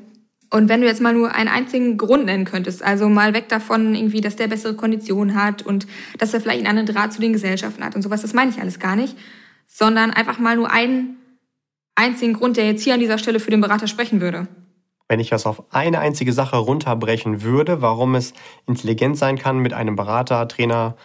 [0.52, 3.96] Und wenn du jetzt mal nur einen einzigen Grund nennen könntest, also mal weg davon
[3.96, 7.34] irgendwie, dass der bessere Konditionen hat und dass er vielleicht einen anderen Draht zu den
[7.34, 9.18] Gesellschaften hat und sowas, das meine ich alles gar nicht,
[9.66, 11.18] sondern einfach mal nur einen
[11.96, 14.48] einzigen Grund, der jetzt hier an dieser Stelle für den Berater sprechen würde.
[15.08, 18.34] Wenn ich das auf eine einzige Sache runterbrechen würde, warum es
[18.68, 20.96] intelligent sein kann, mit einem Berater, Trainer,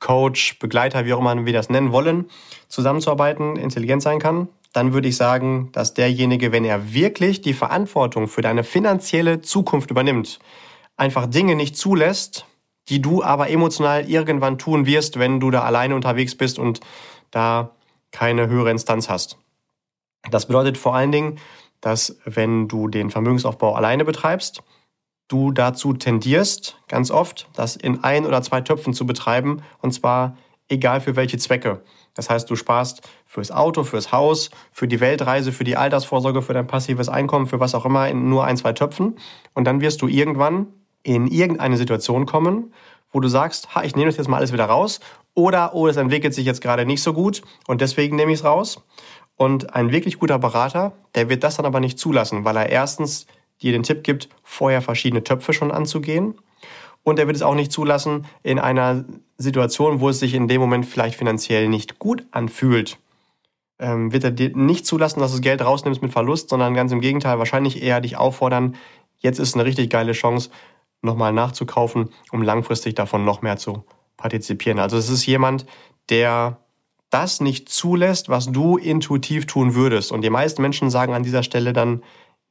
[0.00, 2.26] Coach, Begleiter, wie auch immer wir das nennen wollen,
[2.68, 8.26] zusammenzuarbeiten, intelligent sein kann, dann würde ich sagen, dass derjenige, wenn er wirklich die Verantwortung
[8.26, 10.40] für deine finanzielle Zukunft übernimmt,
[10.96, 12.44] einfach Dinge nicht zulässt,
[12.88, 16.80] die du aber emotional irgendwann tun wirst, wenn du da alleine unterwegs bist und
[17.30, 17.70] da
[18.10, 19.38] keine höhere Instanz hast.
[20.30, 21.38] Das bedeutet vor allen Dingen,
[21.80, 24.62] dass wenn du den Vermögensaufbau alleine betreibst,
[25.28, 30.36] du dazu tendierst, ganz oft, das in ein oder zwei Töpfen zu betreiben, und zwar
[30.68, 31.82] egal für welche Zwecke.
[32.14, 36.54] Das heißt, du sparst fürs Auto, fürs Haus, für die Weltreise, für die Altersvorsorge, für
[36.54, 39.16] dein passives Einkommen, für was auch immer, in nur ein, zwei Töpfen.
[39.52, 40.68] Und dann wirst du irgendwann
[41.02, 42.72] in irgendeine Situation kommen,
[43.12, 45.00] wo du sagst, ha, ich nehme das jetzt mal alles wieder raus.
[45.34, 48.44] Oder, oh, es entwickelt sich jetzt gerade nicht so gut und deswegen nehme ich es
[48.44, 48.84] raus.
[49.36, 53.26] Und ein wirklich guter Berater, der wird das dann aber nicht zulassen, weil er erstens
[53.62, 56.34] dir den Tipp gibt, vorher verschiedene Töpfe schon anzugehen.
[57.04, 59.04] Und er wird es auch nicht zulassen in einer
[59.38, 62.98] Situation, wo es sich in dem Moment vielleicht finanziell nicht gut anfühlt.
[63.78, 66.92] Ähm, wird er dir nicht zulassen, dass du das Geld rausnimmst mit Verlust, sondern ganz
[66.92, 68.76] im Gegenteil, wahrscheinlich eher dich auffordern,
[69.18, 70.50] jetzt ist eine richtig geile Chance,
[71.02, 73.84] nochmal nachzukaufen, um langfristig davon noch mehr zu
[74.16, 74.78] partizipieren.
[74.78, 75.66] Also es ist jemand,
[76.08, 76.58] der
[77.10, 80.10] das nicht zulässt, was du intuitiv tun würdest.
[80.10, 82.02] Und die meisten Menschen sagen an dieser Stelle dann,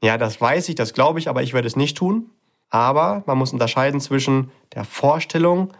[0.02, 2.30] ja, das weiß ich, das glaube ich, aber ich werde es nicht tun.
[2.74, 5.74] Aber man muss unterscheiden zwischen der Vorstellung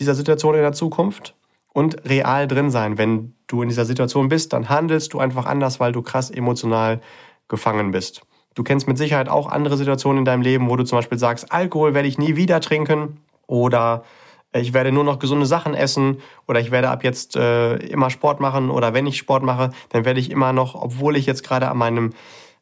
[0.00, 1.34] dieser Situation in der Zukunft
[1.74, 2.96] und real drin sein.
[2.96, 7.02] Wenn du in dieser Situation bist, dann handelst du einfach anders, weil du krass emotional
[7.46, 8.22] gefangen bist.
[8.54, 11.52] Du kennst mit Sicherheit auch andere Situationen in deinem Leben, wo du zum Beispiel sagst,
[11.52, 14.02] Alkohol werde ich nie wieder trinken oder
[14.54, 18.40] ich werde nur noch gesunde Sachen essen oder ich werde ab jetzt äh, immer Sport
[18.40, 21.68] machen oder wenn ich Sport mache, dann werde ich immer noch, obwohl ich jetzt gerade
[21.68, 22.14] an meinem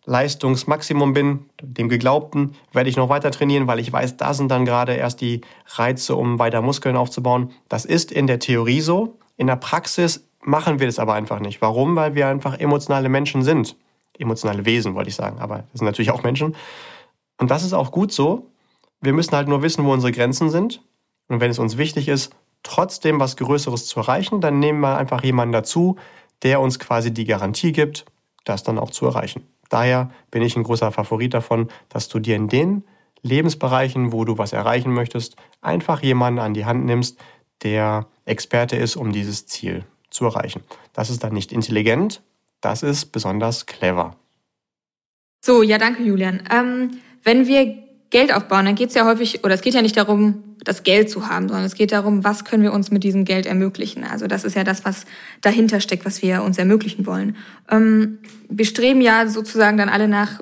[0.06, 4.64] Leistungsmaximum bin, dem Geglaubten, werde ich noch weiter trainieren, weil ich weiß, da sind dann
[4.64, 7.52] gerade erst die Reize, um weiter Muskeln aufzubauen.
[7.68, 9.18] Das ist in der Theorie so.
[9.36, 11.62] In der Praxis machen wir das aber einfach nicht.
[11.62, 11.96] Warum?
[11.96, 13.76] Weil wir einfach emotionale Menschen sind.
[14.18, 16.54] Emotionale Wesen, wollte ich sagen, aber wir sind natürlich auch Menschen.
[17.38, 18.50] Und das ist auch gut so.
[19.00, 20.82] Wir müssen halt nur wissen, wo unsere Grenzen sind.
[21.28, 25.24] Und wenn es uns wichtig ist, trotzdem was Größeres zu erreichen, dann nehmen wir einfach
[25.24, 25.96] jemanden dazu,
[26.42, 28.04] der uns quasi die Garantie gibt,
[28.44, 29.46] das dann auch zu erreichen.
[29.74, 32.84] Daher bin ich ein großer Favorit davon, dass du dir in den
[33.22, 37.18] Lebensbereichen, wo du was erreichen möchtest, einfach jemanden an die Hand nimmst,
[37.64, 40.62] der Experte ist, um dieses Ziel zu erreichen.
[40.92, 42.22] Das ist dann nicht intelligent,
[42.60, 44.14] das ist besonders clever.
[45.44, 46.44] So, ja, danke, Julian.
[46.52, 47.83] Ähm, wenn wir
[48.14, 51.10] Geld aufbauen, dann geht es ja häufig, oder es geht ja nicht darum, das Geld
[51.10, 54.04] zu haben, sondern es geht darum, was können wir uns mit diesem Geld ermöglichen.
[54.04, 55.04] Also das ist ja das, was
[55.40, 57.34] dahinter steckt, was wir uns ermöglichen wollen.
[57.68, 60.38] Ähm, wir streben ja sozusagen dann alle nach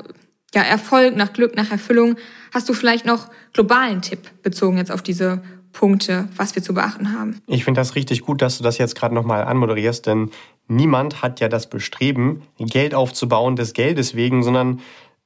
[0.54, 2.16] ja, Erfolg, nach Glück, nach Erfüllung.
[2.52, 5.40] Hast du vielleicht noch globalen Tipp bezogen jetzt auf diese
[5.72, 7.40] Punkte, was wir zu beachten haben?
[7.46, 10.30] Ich finde das richtig gut, dass du das jetzt gerade nochmal anmoderierst, denn
[10.68, 14.80] niemand hat ja das Bestreben, Geld aufzubauen des Geldes wegen, sondern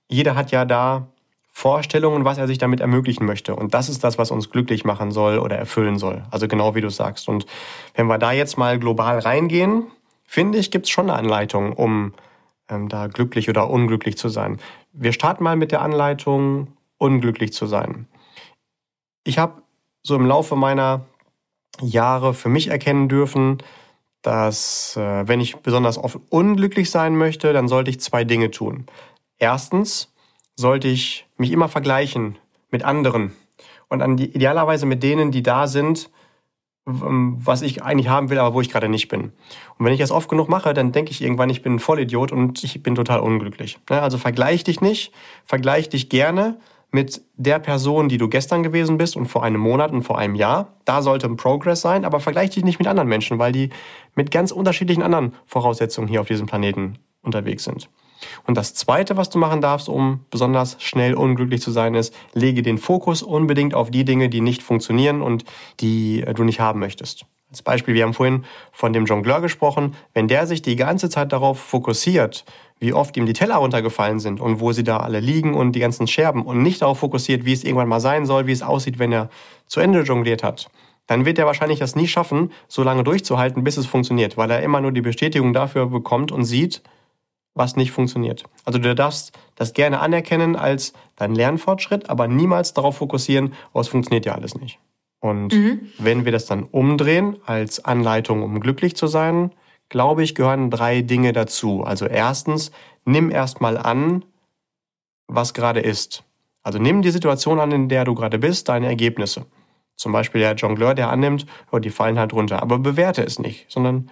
[0.09, 1.09] jeder hat ja da
[1.57, 3.57] Vorstellungen, was er sich damit ermöglichen möchte.
[3.57, 6.23] Und das ist das, was uns glücklich machen soll oder erfüllen soll.
[6.31, 7.31] Also genau wie du sagst.
[7.31, 7.47] Und
[7.95, 9.85] wenn wir da jetzt mal global reingehen,
[10.27, 12.13] finde ich, gibt es schon eine Anleitung, um
[12.69, 14.59] ähm, da glücklich oder unglücklich zu sein.
[14.93, 18.07] Wir starten mal mit der Anleitung, unglücklich zu sein.
[19.25, 19.63] Ich habe
[20.03, 21.07] so im Laufe meiner
[21.81, 23.63] Jahre für mich erkennen dürfen,
[24.21, 28.85] dass äh, wenn ich besonders oft unglücklich sein möchte, dann sollte ich zwei Dinge tun.
[29.39, 30.13] Erstens
[30.57, 32.39] sollte ich mich immer vergleichen
[32.71, 33.33] mit anderen
[33.89, 36.11] und an die, idealerweise mit denen, die da sind,
[36.89, 39.33] was ich eigentlich haben will, aber wo ich gerade nicht bin.
[39.77, 42.31] Und wenn ich das oft genug mache, dann denke ich irgendwann, ich bin ein Vollidiot
[42.31, 43.79] und ich bin total unglücklich.
[43.91, 45.13] Ne, also vergleich dich nicht,
[45.45, 46.59] vergleich dich gerne
[46.93, 50.37] mit der Person, die du gestern gewesen bist und vor einem Monat und vor einem
[50.37, 50.75] Jahr.
[50.85, 53.71] Da sollte ein Progress sein, aber vergleich dich nicht mit anderen Menschen, weil die
[54.15, 57.91] mit ganz unterschiedlichen anderen Voraussetzungen hier auf diesem Planeten unterwegs sind.
[58.47, 62.63] Und das Zweite, was du machen darfst, um besonders schnell unglücklich zu sein, ist, lege
[62.63, 65.45] den Fokus unbedingt auf die Dinge, die nicht funktionieren und
[65.81, 67.27] die äh, du nicht haben möchtest.
[67.51, 69.95] Als Beispiel, wir haben vorhin von dem Jongleur gesprochen.
[70.15, 72.45] Wenn der sich die ganze Zeit darauf fokussiert,
[72.81, 75.81] wie oft ihm die Teller runtergefallen sind und wo sie da alle liegen und die
[75.81, 78.99] ganzen Scherben und nicht darauf fokussiert, wie es irgendwann mal sein soll, wie es aussieht,
[78.99, 79.31] wenn er
[79.67, 80.69] zu Ende jongliert hat,
[81.07, 84.63] dann wird er wahrscheinlich das nie schaffen, so lange durchzuhalten, bis es funktioniert, weil er
[84.63, 86.83] immer nur die Bestätigung dafür bekommt und sieht,
[87.57, 88.45] was nicht funktioniert.
[88.65, 93.89] Also du darfst das gerne anerkennen als deinen Lernfortschritt, aber niemals darauf fokussieren, oh, es
[93.89, 94.79] funktioniert ja alles nicht.
[95.21, 95.81] Und mhm.
[95.99, 99.53] wenn wir das dann umdrehen als Anleitung, um glücklich zu sein,
[99.89, 101.83] glaube ich, gehören drei Dinge dazu.
[101.83, 102.71] Also erstens,
[103.05, 104.25] nimm erstmal an,
[105.27, 106.25] was gerade ist.
[106.63, 109.47] Also nimm die Situation an, in der du gerade bist, deine Ergebnisse.
[109.97, 112.61] Zum Beispiel der Jongleur, der annimmt, oh, die fallen halt runter.
[112.61, 114.11] Aber bewerte es nicht, sondern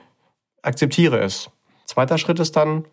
[0.62, 1.50] akzeptiere es.
[1.84, 2.86] Zweiter Schritt ist dann,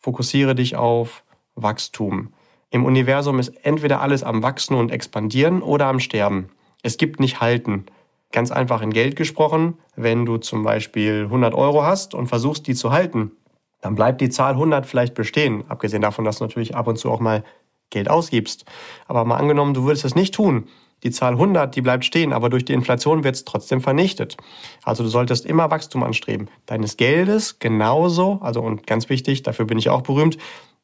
[0.00, 2.32] Fokussiere dich auf Wachstum.
[2.70, 6.50] Im Universum ist entweder alles am Wachsen und Expandieren oder am Sterben.
[6.82, 7.86] Es gibt nicht Halten.
[8.30, 12.74] Ganz einfach in Geld gesprochen, wenn du zum Beispiel 100 Euro hast und versuchst, die
[12.74, 13.32] zu halten,
[13.80, 15.64] dann bleibt die Zahl 100 vielleicht bestehen.
[15.68, 17.42] Abgesehen davon, dass du natürlich ab und zu auch mal
[17.90, 18.66] Geld ausgibst.
[19.06, 20.68] Aber mal angenommen, du würdest es nicht tun,
[21.02, 24.36] die Zahl 100, die bleibt stehen, aber durch die Inflation wird es trotzdem vernichtet.
[24.82, 26.48] Also du solltest immer Wachstum anstreben.
[26.66, 30.38] Deines Geldes genauso, also und ganz wichtig, dafür bin ich auch berühmt,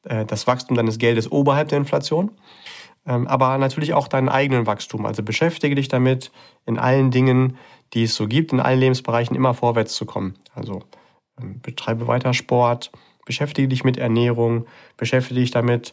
[0.04, 2.30] äh, das Wachstum deines Geldes oberhalb der Inflation.
[3.06, 5.04] Ähm, aber natürlich auch deinen eigenen Wachstum.
[5.04, 6.30] Also beschäftige dich damit,
[6.64, 7.56] in allen Dingen,
[7.92, 10.36] die es so gibt, in allen Lebensbereichen immer vorwärts zu kommen.
[10.54, 10.82] Also
[11.40, 12.92] ähm, betreibe weiter Sport,
[13.26, 15.92] beschäftige dich mit Ernährung, beschäftige dich damit,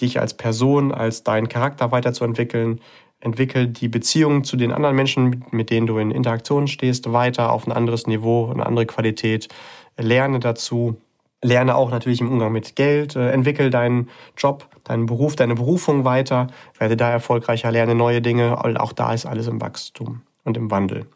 [0.00, 2.80] dich als Person, als deinen Charakter weiterzuentwickeln,
[3.24, 7.66] entwickel die Beziehung zu den anderen Menschen, mit denen du in Interaktion stehst, weiter auf
[7.66, 9.48] ein anderes Niveau, eine andere Qualität.
[9.96, 10.96] Lerne dazu.
[11.42, 13.16] Lerne auch natürlich im Umgang mit Geld.
[13.16, 16.46] Äh, entwickel deinen Job, deinen Beruf, deine Berufung weiter.
[16.78, 18.58] Werde da erfolgreicher, lerne neue Dinge.
[18.80, 21.06] Auch da ist alles im Wachstum und im Wandel.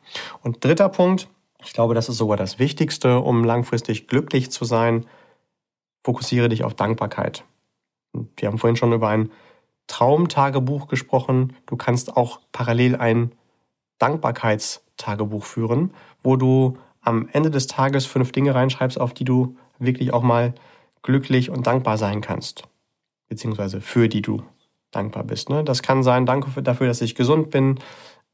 [0.42, 1.29] Und dritter Punkt,
[1.64, 5.07] ich glaube, das ist sogar das Wichtigste, um langfristig glücklich zu sein.
[6.05, 7.44] Fokussiere dich auf Dankbarkeit.
[8.37, 9.31] Wir haben vorhin schon über ein
[9.88, 11.57] Traumtagebuch gesprochen.
[11.66, 13.33] Du kannst auch parallel ein
[13.98, 20.12] Dankbarkeitstagebuch führen, wo du am Ende des Tages fünf Dinge reinschreibst, auf die du wirklich
[20.12, 20.55] auch mal
[21.03, 22.64] glücklich und dankbar sein kannst.
[23.29, 24.42] Beziehungsweise für die du
[24.90, 25.51] dankbar bist.
[25.51, 25.64] Ne?
[25.64, 27.79] Das kann sein, danke dafür, dass ich gesund bin.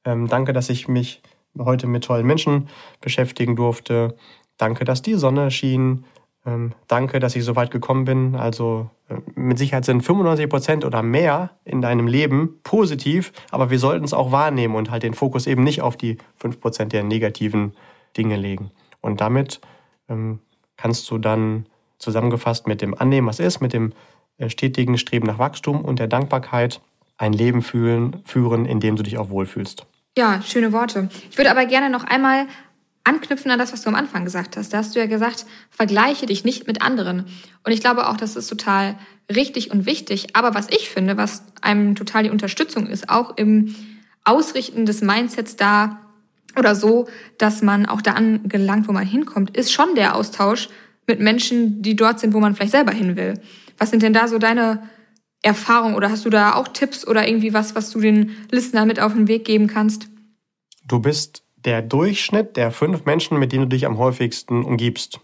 [0.04, 1.22] Ähm, danke, dass ich mich
[1.58, 2.68] heute mit tollen Menschen
[3.00, 4.16] beschäftigen durfte.
[4.56, 6.04] Danke, dass die Sonne schien.
[6.46, 8.34] Ähm, danke, dass ich so weit gekommen bin.
[8.34, 13.78] Also äh, mit Sicherheit sind 95 Prozent oder mehr in deinem Leben positiv, aber wir
[13.78, 17.02] sollten es auch wahrnehmen und halt den Fokus eben nicht auf die 5 Prozent der
[17.02, 17.72] negativen
[18.16, 18.70] Dinge legen.
[19.00, 19.60] Und damit
[20.08, 20.40] ähm,
[20.76, 21.66] kannst du dann
[21.98, 23.92] zusammengefasst mit dem Annehmen, was ist, mit dem
[24.36, 26.82] äh, stetigen Streben nach Wachstum und der Dankbarkeit
[27.16, 29.86] ein Leben fühlen, führen, in dem du dich auch wohlfühlst.
[30.16, 31.08] Ja, schöne Worte.
[31.30, 32.46] Ich würde aber gerne noch einmal
[33.04, 34.72] anknüpfen an das, was du am Anfang gesagt hast.
[34.72, 37.26] Da hast du ja gesagt, vergleiche dich nicht mit anderen.
[37.62, 38.98] Und ich glaube auch, das ist total
[39.34, 40.34] richtig und wichtig.
[40.34, 43.74] Aber was ich finde, was einem total die Unterstützung ist, auch im
[44.24, 46.00] Ausrichten des Mindsets da
[46.58, 47.06] oder so,
[47.38, 50.68] dass man auch da angelangt, wo man hinkommt, ist schon der Austausch
[51.06, 53.34] mit Menschen, die dort sind, wo man vielleicht selber hin will.
[53.76, 54.82] Was sind denn da so deine
[55.42, 58.98] Erfahrungen oder hast du da auch Tipps oder irgendwie was, was du den Listener mit
[58.98, 60.08] auf den Weg geben kannst?
[60.86, 65.20] Du bist der Durchschnitt der fünf Menschen, mit denen du dich am häufigsten umgibst.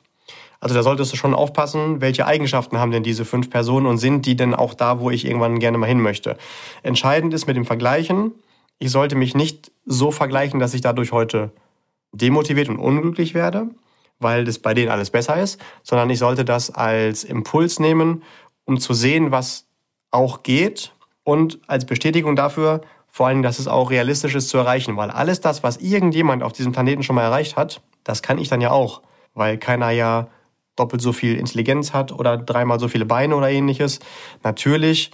[0.60, 4.26] Also da solltest du schon aufpassen, welche Eigenschaften haben denn diese fünf Personen und sind
[4.26, 6.36] die denn auch da, wo ich irgendwann gerne mal hin möchte.
[6.82, 8.32] Entscheidend ist mit dem Vergleichen,
[8.78, 11.50] ich sollte mich nicht so vergleichen, dass ich dadurch heute
[12.12, 13.68] demotiviert und unglücklich werde,
[14.18, 18.22] weil das bei denen alles besser ist, sondern ich sollte das als Impuls nehmen,
[18.64, 19.66] um zu sehen, was
[20.10, 20.92] auch geht
[21.24, 25.40] und als Bestätigung dafür, vor allem, dass es auch realistisch ist zu erreichen, weil alles
[25.40, 28.70] das, was irgendjemand auf diesem Planeten schon mal erreicht hat, das kann ich dann ja
[28.70, 29.02] auch,
[29.34, 30.28] weil keiner ja
[30.76, 34.00] doppelt so viel Intelligenz hat oder dreimal so viele Beine oder ähnliches.
[34.42, 35.10] Natürlich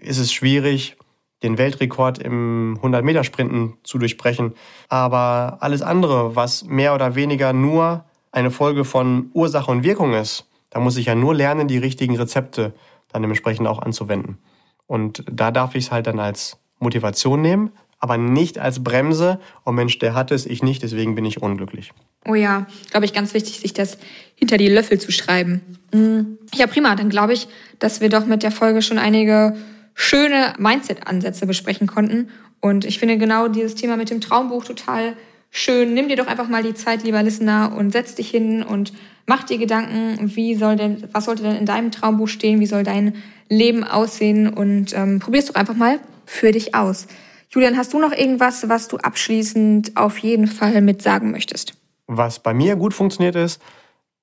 [0.00, 0.96] ist es schwierig,
[1.42, 4.54] den Weltrekord im 100-Meter-Sprinten zu durchbrechen,
[4.88, 10.48] aber alles andere, was mehr oder weniger nur eine Folge von Ursache und Wirkung ist,
[10.70, 12.72] da muss ich ja nur lernen, die richtigen Rezepte
[13.12, 14.38] dann dementsprechend auch anzuwenden.
[14.86, 19.40] Und da darf ich es halt dann als Motivation nehmen, aber nicht als Bremse.
[19.64, 21.92] Oh Mensch, der hat es, ich nicht, deswegen bin ich unglücklich.
[22.28, 23.98] Oh ja, glaube ich, ganz wichtig, sich das
[24.36, 25.62] hinter die Löffel zu schreiben.
[25.92, 26.38] Mhm.
[26.54, 26.94] Ja, prima.
[26.94, 29.56] Dann glaube ich, dass wir doch mit der Folge schon einige
[29.94, 32.28] schöne Mindset-Ansätze besprechen konnten.
[32.60, 35.16] Und ich finde genau dieses Thema mit dem Traumbuch total
[35.50, 35.94] schön.
[35.94, 38.92] Nimm dir doch einfach mal die Zeit, lieber Listener, und setz dich hin und
[39.26, 42.82] mach dir Gedanken, wie soll denn, was sollte denn in deinem Traumbuch stehen, wie soll
[42.82, 43.14] dein
[43.48, 47.06] Leben aussehen und ähm, probier's doch einfach mal für dich aus.
[47.50, 51.74] Julian, hast du noch irgendwas, was du abschließend auf jeden Fall mit sagen möchtest?
[52.06, 53.60] Was bei mir gut funktioniert ist,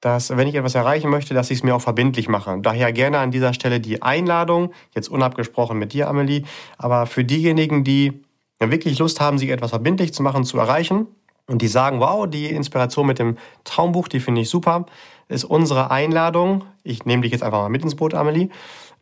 [0.02, 2.58] dass wenn ich etwas erreichen möchte, dass ich es mir auch verbindlich mache.
[2.62, 6.44] Daher gerne an dieser Stelle die Einladung, jetzt unabgesprochen mit dir, Amelie,
[6.78, 8.22] aber für diejenigen, die
[8.60, 11.08] wirklich Lust haben, sich etwas verbindlich zu machen, zu erreichen
[11.48, 14.86] und die sagen, wow, die Inspiration mit dem Traumbuch, die finde ich super,
[15.30, 16.66] ist unsere Einladung.
[16.84, 18.50] Ich nehme dich jetzt einfach mal mit ins Boot, Amelie.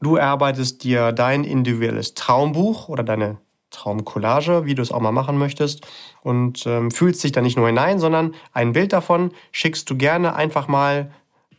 [0.01, 3.37] Du erarbeitest dir dein individuelles Traumbuch oder deine
[3.69, 5.85] Traumcollage, wie du es auch mal machen möchtest,
[6.21, 10.35] und ähm, fühlst dich da nicht nur hinein, sondern ein Bild davon schickst du gerne
[10.35, 11.11] einfach mal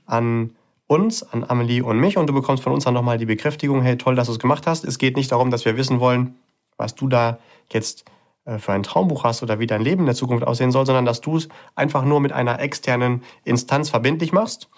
[0.07, 3.83] an uns, an Amelie und mich, und du bekommst von uns dann nochmal die Bekräftigung,
[3.83, 4.85] hey, toll, dass du es gemacht hast.
[4.85, 6.35] Es geht nicht darum, dass wir wissen wollen,
[6.76, 7.38] was du da
[7.70, 8.05] jetzt
[8.46, 11.05] äh, für ein Traumbuch hast oder wie dein Leben in der Zukunft aussehen soll, sondern
[11.05, 14.68] dass du es einfach nur mit einer externen Instanz verbindlich machst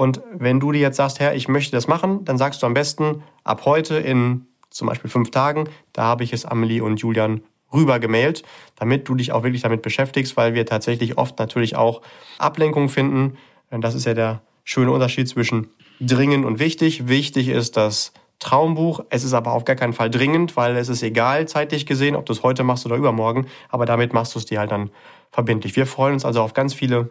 [0.00, 2.72] und wenn du dir jetzt sagst, Herr, ich möchte das machen, dann sagst du am
[2.72, 7.42] besten ab heute in zum Beispiel fünf Tagen, da habe ich es Amelie und Julian
[7.70, 8.42] rüber gemailt,
[8.76, 12.00] damit du dich auch wirklich damit beschäftigst, weil wir tatsächlich oft natürlich auch
[12.38, 13.36] Ablenkung finden.
[13.68, 15.68] Das ist ja der schöne Unterschied zwischen
[16.00, 17.06] dringend und wichtig.
[17.06, 19.04] Wichtig ist das Traumbuch.
[19.10, 22.24] Es ist aber auf gar keinen Fall dringend, weil es ist egal, zeitlich gesehen, ob
[22.24, 23.48] du es heute machst oder übermorgen.
[23.68, 24.88] Aber damit machst du es dir halt dann
[25.30, 25.76] verbindlich.
[25.76, 27.10] Wir freuen uns also auf ganz viele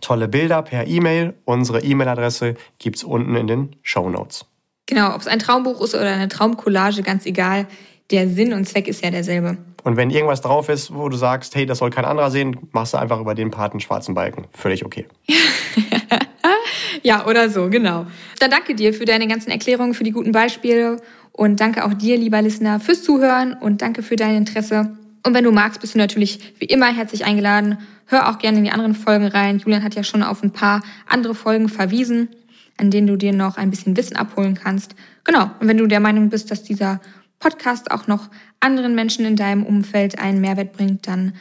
[0.00, 1.34] tolle Bilder per E-Mail.
[1.44, 4.46] Unsere E-Mail-Adresse gibt's unten in den Show Notes.
[4.86, 7.66] Genau, ob es ein Traumbuch ist oder eine Traumcollage, ganz egal.
[8.10, 9.58] Der Sinn und Zweck ist ja derselbe.
[9.84, 12.94] Und wenn irgendwas drauf ist, wo du sagst, hey, das soll kein anderer sehen, machst
[12.94, 14.46] du einfach über den Paten schwarzen Balken.
[14.52, 15.06] Völlig okay.
[17.02, 18.06] ja, oder so, genau.
[18.38, 20.96] Dann danke dir für deine ganzen Erklärungen, für die guten Beispiele
[21.32, 24.96] und danke auch dir, lieber Listener, fürs Zuhören und danke für dein Interesse.
[25.24, 27.78] Und wenn du magst, bist du natürlich wie immer herzlich eingeladen.
[28.06, 29.58] Hör auch gerne in die anderen Folgen rein.
[29.58, 32.28] Julian hat ja schon auf ein paar andere Folgen verwiesen,
[32.76, 34.94] an denen du dir noch ein bisschen Wissen abholen kannst.
[35.24, 35.50] Genau.
[35.60, 37.00] Und wenn du der Meinung bist, dass dieser
[37.38, 41.34] Podcast auch noch anderen Menschen in deinem Umfeld einen Mehrwert bringt, dann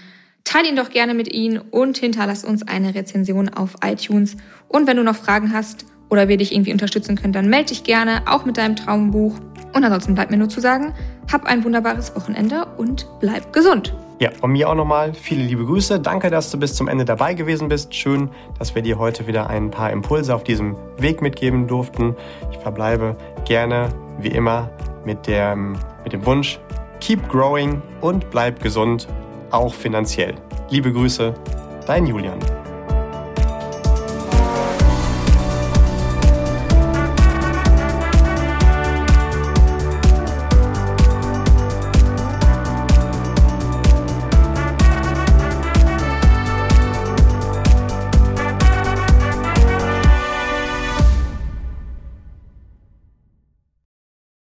[0.44, 4.38] teile ihn doch gerne mit ihnen und hinterlass uns eine Rezension auf iTunes.
[4.68, 7.84] Und wenn du noch Fragen hast oder wir dich irgendwie unterstützen können, dann melde dich
[7.84, 9.40] gerne, auch mit deinem Traumbuch.
[9.74, 10.94] Und ansonsten bleibt mir nur zu sagen,
[11.32, 13.94] hab ein wunderbares Wochenende und bleib gesund.
[14.20, 16.00] Ja, von mir auch nochmal viele liebe Grüße.
[16.00, 17.94] Danke, dass du bis zum Ende dabei gewesen bist.
[17.94, 22.16] Schön, dass wir dir heute wieder ein paar Impulse auf diesem Weg mitgeben durften.
[22.52, 23.90] Ich verbleibe gerne,
[24.20, 24.70] wie immer,
[25.06, 26.60] mit dem, mit dem Wunsch,
[27.00, 29.08] keep growing und bleib gesund,
[29.52, 30.34] auch finanziell.
[30.70, 31.34] Liebe Grüße,
[31.86, 32.40] dein Julian.